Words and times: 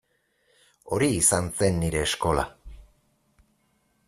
Hori 0.95 1.09
izan 1.17 1.51
zen 1.59 1.79
nire 1.83 2.01
eskola. 2.09 2.47